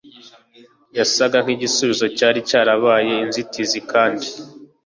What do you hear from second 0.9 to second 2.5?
yasaga nkigisubizo cyari